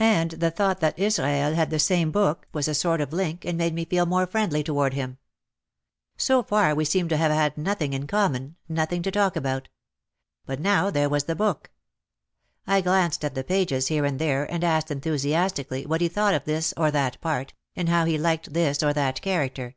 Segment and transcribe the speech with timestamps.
[0.00, 3.44] And the thought that Israel had read the same book was a sort of link
[3.44, 5.18] and made me feel more friendly toward him.
[6.16, 9.68] So far we seemed to have had nothing in common, noth ing to talk about.
[10.46, 11.70] But now there was the book.
[12.66, 16.44] I glanced at the pages here and there and asked enthusiastically what he thought of
[16.44, 19.76] this or that part, and how he liked this or that character.